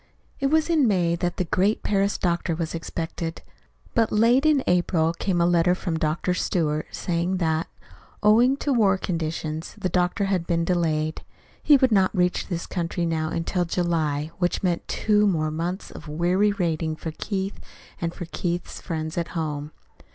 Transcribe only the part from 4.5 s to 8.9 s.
April came a letter from Dr. Stewart saying that, owing to